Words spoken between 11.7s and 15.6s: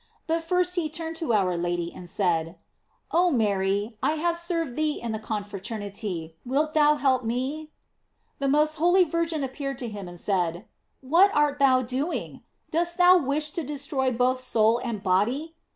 doing? Dost thou wish to destroy both soul and body